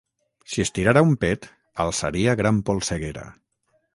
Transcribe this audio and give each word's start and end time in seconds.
Si 0.53 0.63
es 0.63 0.71
tirara 0.77 1.03
un 1.07 1.11
pet, 1.25 1.45
alçaria 1.85 2.35
gran 2.41 2.65
polseguera. 2.71 3.29